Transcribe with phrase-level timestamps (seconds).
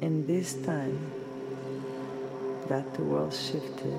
[0.00, 0.96] In this time
[2.68, 3.98] that the world shifted,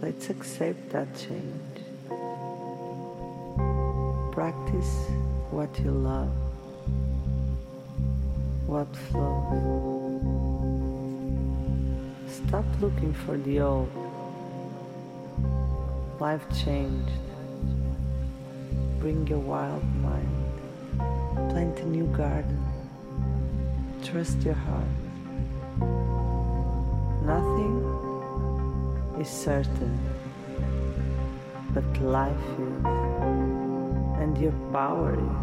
[0.00, 1.76] let's accept that change.
[4.32, 4.90] Practice
[5.50, 6.32] what you love,
[8.66, 10.16] what flows.
[12.46, 13.90] Stop looking for the old.
[16.18, 17.12] Life changed.
[18.98, 20.26] Bring your wild mind.
[21.50, 22.55] Plant a new garden.
[24.16, 24.96] Trust your heart.
[27.26, 27.74] Nothing
[29.20, 29.98] is certain,
[31.74, 32.84] but life is,
[34.22, 35.36] and your power is.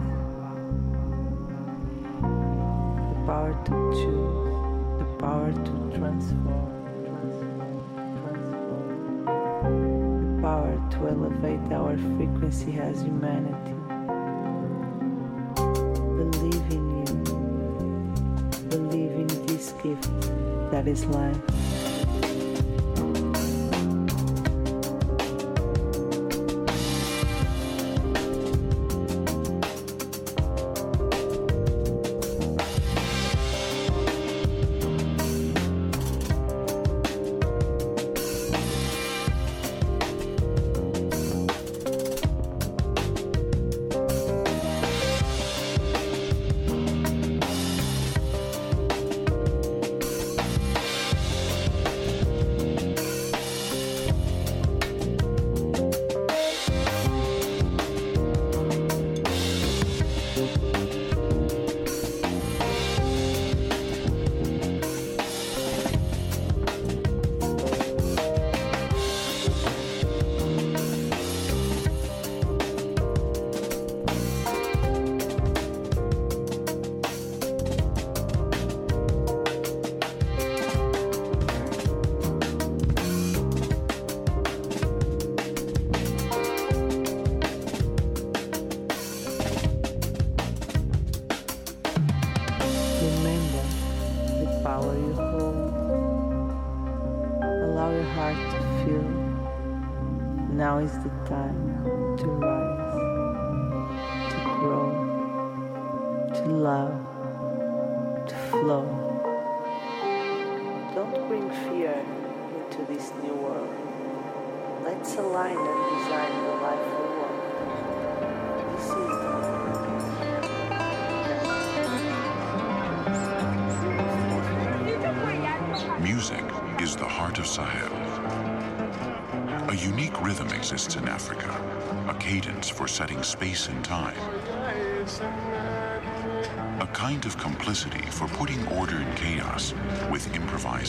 [3.11, 4.55] The power to choose,
[4.97, 6.73] the power to transform,
[10.25, 13.72] the power to elevate our frequency as humanity.
[20.83, 21.72] That is life.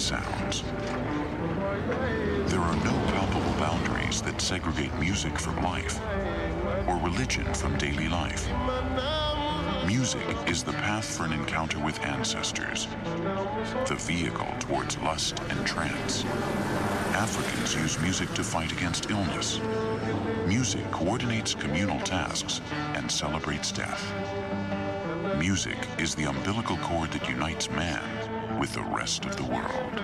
[0.05, 0.63] Sounds.
[2.51, 5.99] There are no palpable boundaries that segregate music from life
[6.87, 8.47] or religion from daily life.
[9.87, 12.87] Music is the path for an encounter with ancestors,
[13.89, 16.27] the vehicle towards lust and trance.
[17.15, 19.59] Africans use music to fight against illness.
[20.47, 22.61] Music coordinates communal tasks
[22.93, 24.05] and celebrates death.
[25.39, 28.14] Music is the umbilical cord that unites man
[28.65, 29.95] with the rest of the world.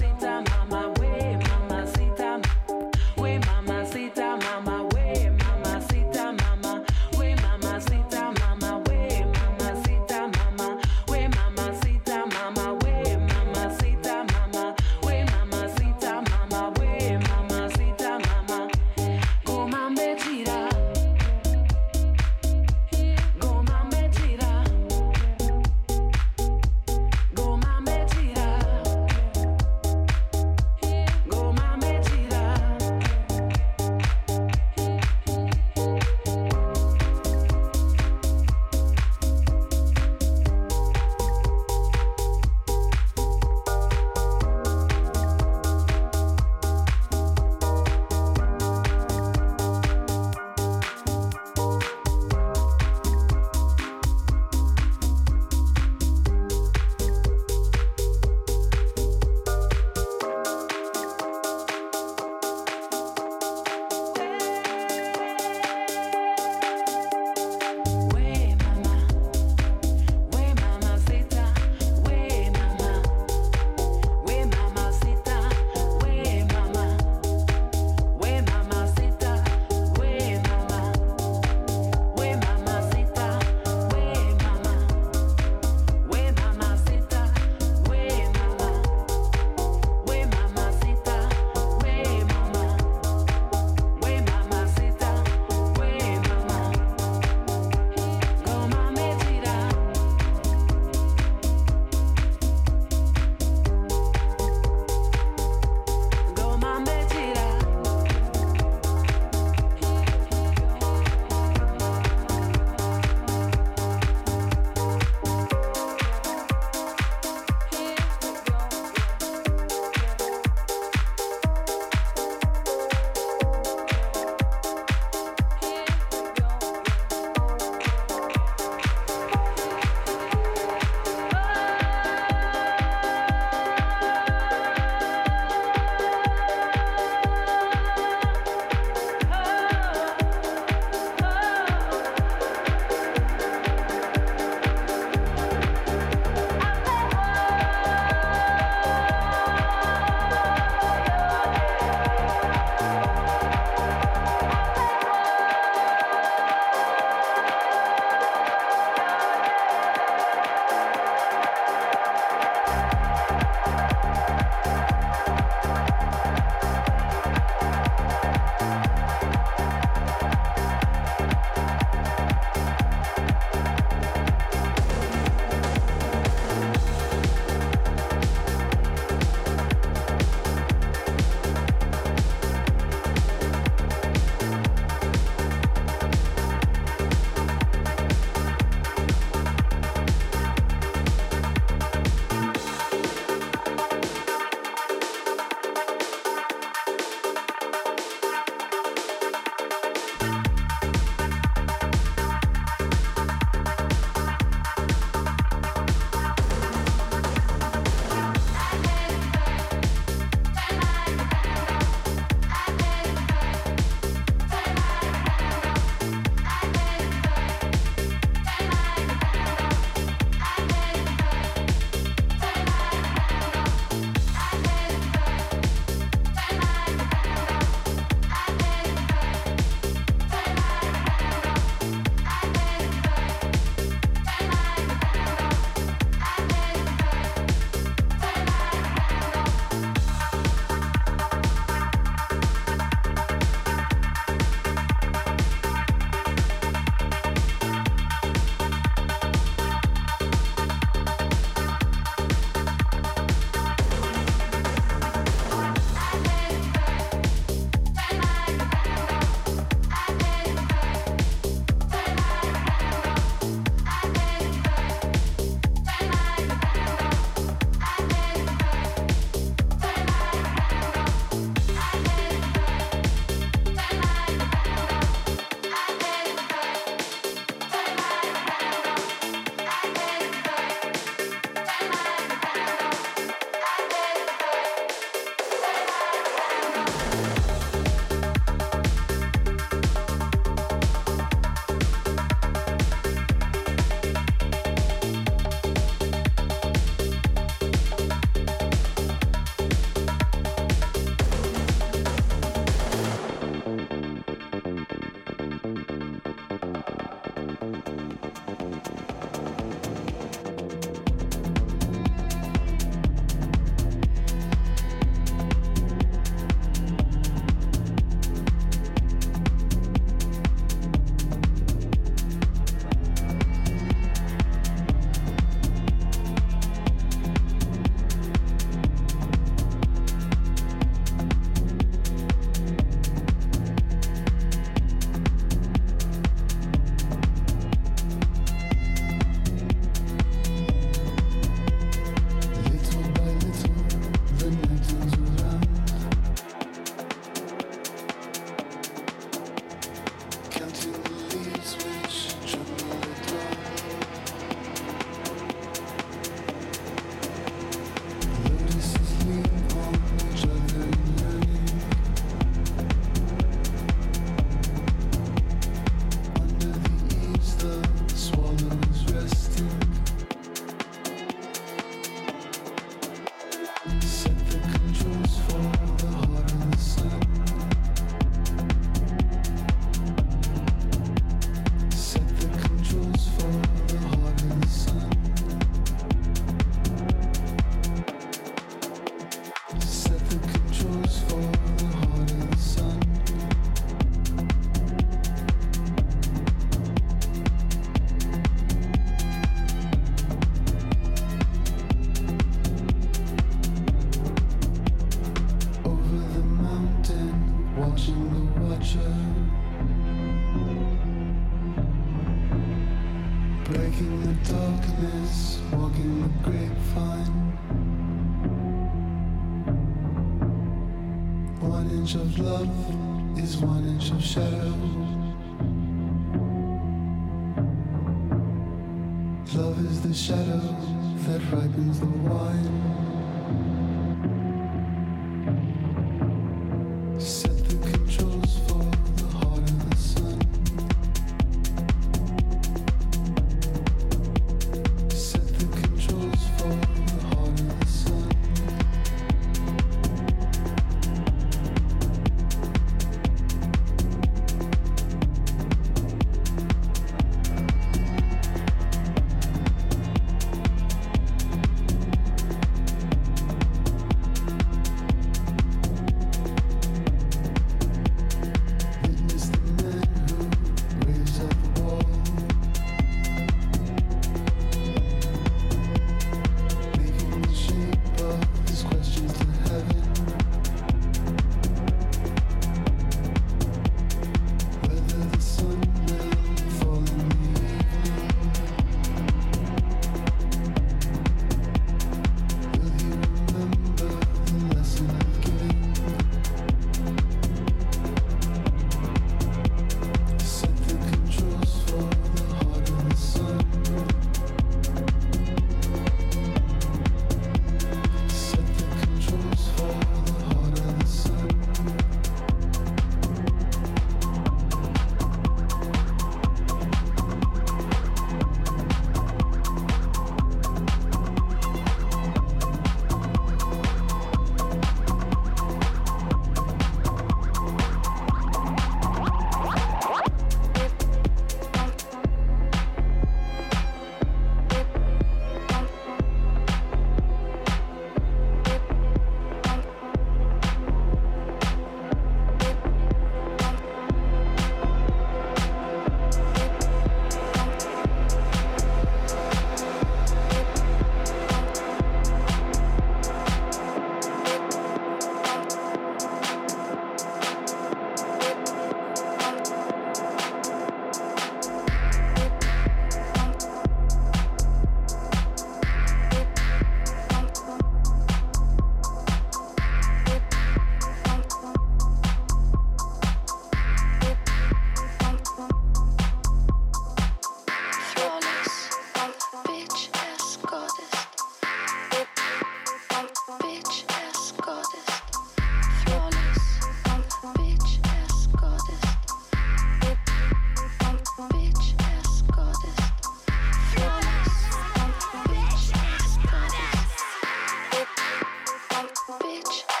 [599.51, 600.00] Bitch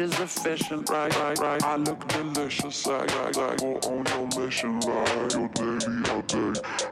[0.00, 1.62] is efficient, right, right, right.
[1.62, 5.32] I look delicious, I, I, I go on your mission, right?
[5.34, 6.62] Your daily update.
[6.82, 6.87] Yo,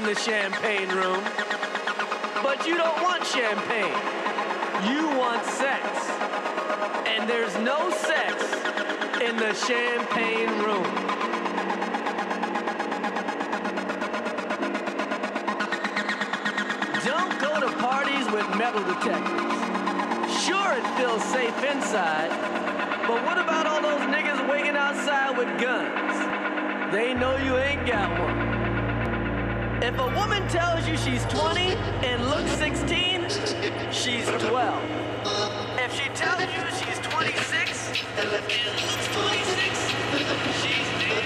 [0.00, 1.22] in the champagne room.
[2.42, 4.00] But you don't want champagne.
[4.88, 5.84] You want sex.
[7.06, 8.42] And there's no sex
[9.20, 10.88] in the champagne room.
[17.04, 19.52] Don't go to parties with metal detectors.
[20.40, 22.30] Sure, it feels safe inside,
[23.06, 26.92] but what about all those niggas waiting outside with guns?
[26.92, 28.49] They know you ain't got one.
[29.82, 31.72] If a woman tells you she's 20
[32.04, 33.28] and looks 16,
[33.90, 34.82] she's 12.
[35.78, 38.54] If she tells you she's 26 and looks
[39.16, 39.90] 26,
[40.60, 41.24] she's dead.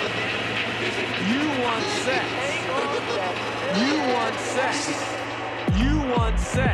[1.28, 2.26] You want sex.
[3.82, 4.88] You want sex.
[5.76, 6.73] You want sex.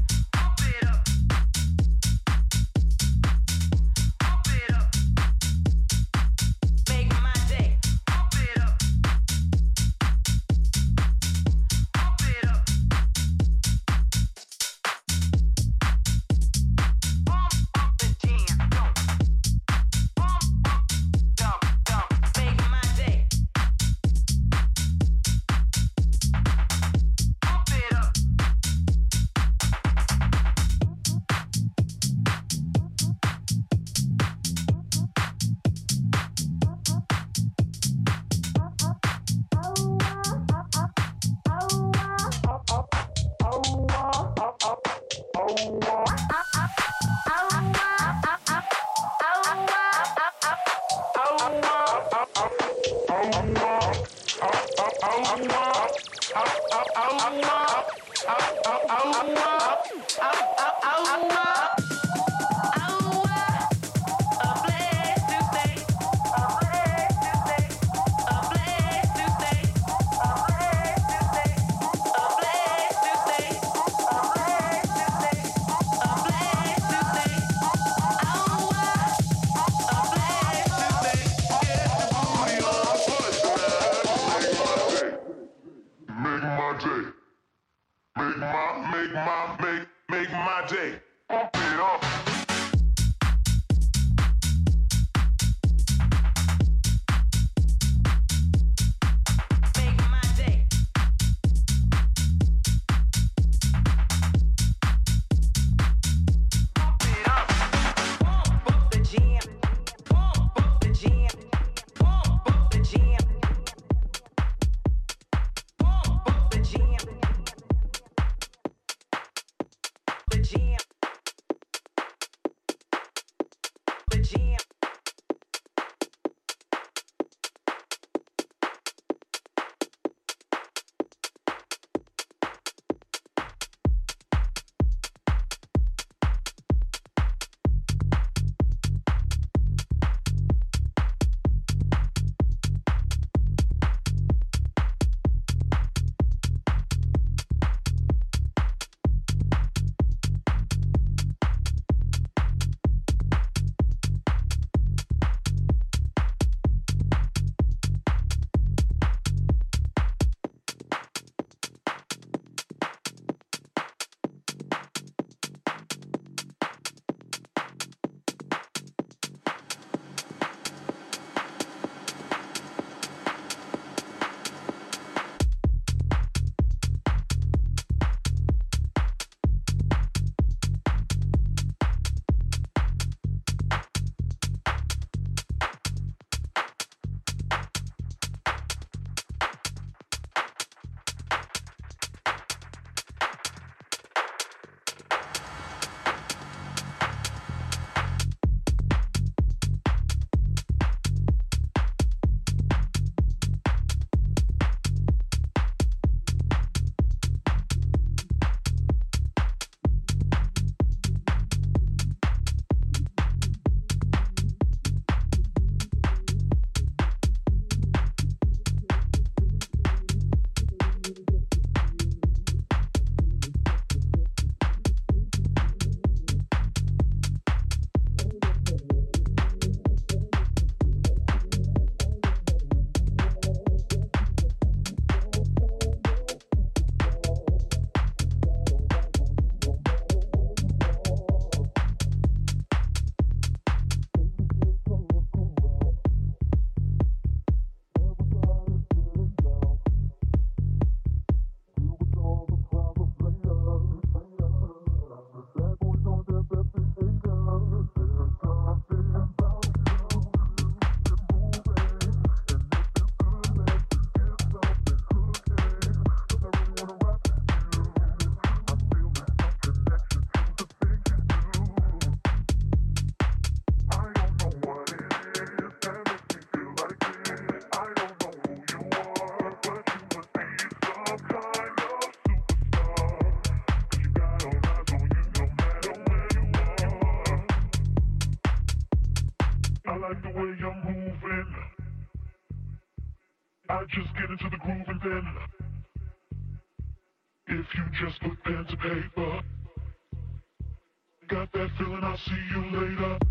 [302.27, 303.30] See you later.